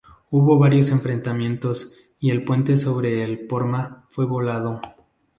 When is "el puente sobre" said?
2.31-3.23